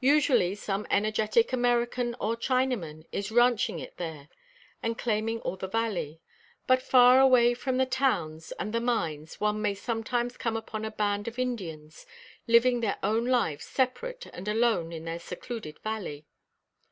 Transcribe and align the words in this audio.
Usually, 0.00 0.56
some 0.56 0.84
energetic 0.90 1.52
American 1.52 2.16
or 2.18 2.36
Chinaman 2.36 3.04
is 3.12 3.30
ranching 3.30 3.78
it 3.78 3.98
there, 3.98 4.28
and 4.82 4.98
claiming 4.98 5.40
all 5.42 5.56
the 5.56 5.68
valley; 5.68 6.20
but 6.66 6.82
far 6.82 7.20
away 7.20 7.54
from 7.54 7.76
the 7.76 7.86
towns 7.86 8.50
and 8.58 8.72
the 8.72 8.80
mines 8.80 9.40
one 9.40 9.62
may 9.62 9.74
sometimes 9.76 10.36
come 10.36 10.56
upon 10.56 10.84
a 10.84 10.90
band 10.90 11.28
of 11.28 11.38
Indians, 11.38 12.04
living 12.48 12.80
their 12.80 12.98
own 13.04 13.26
lives 13.26 13.64
separate 13.64 14.26
and 14.32 14.48
alone 14.48 14.90
in 14.92 15.04
their 15.04 15.20
secluded 15.20 15.78
valley. 15.84 16.26